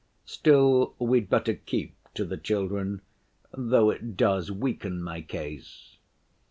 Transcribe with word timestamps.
Still 0.25 0.95
we'd 0.97 1.29
better 1.29 1.53
keep 1.53 1.93
to 2.15 2.25
the 2.25 2.35
children, 2.35 3.01
though 3.51 3.91
it 3.91 4.17
does 4.17 4.51
weaken 4.51 5.03
my 5.03 5.21
case. 5.21 5.97